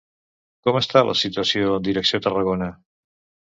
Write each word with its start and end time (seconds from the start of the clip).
Com 0.69 0.79
està 0.79 1.03
la 1.09 1.15
situació 1.19 1.75
en 1.83 1.87
direcció 1.91 2.23
Tarragona? 2.29 2.73